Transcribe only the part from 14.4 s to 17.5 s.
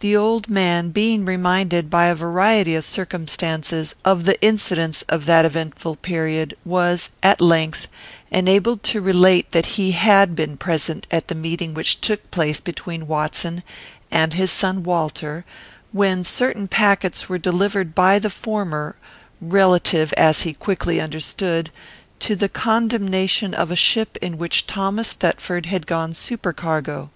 son Walter, when certain packets were